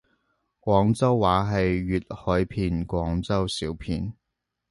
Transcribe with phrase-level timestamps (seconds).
[0.59, 4.15] 廣州話係粵海片廣州小片